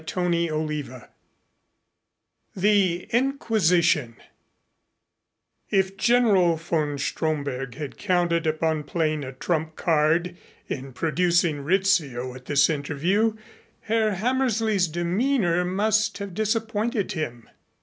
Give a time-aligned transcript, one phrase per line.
[0.03, 1.03] CHAPTER XV
[2.55, 4.15] THE INQUISITION
[5.69, 10.35] If General von Stromberg had counted upon playing a trump card
[10.67, 13.35] in producing Rizzio at this interview,
[13.81, 17.47] Herr Hammersley's demeanor must have disappointed him.